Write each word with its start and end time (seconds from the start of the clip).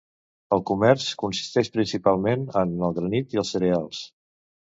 El 0.55 0.61
comerç 0.69 1.03
consisteix 1.23 1.69
principalment 1.75 2.47
en 2.63 2.73
el 2.89 2.97
granit 2.97 3.37
i 3.37 3.43
els 3.45 3.53
cereals. 3.57 4.03